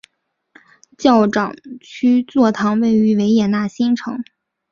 [0.97, 4.23] 教长区座堂位于维也纳新城。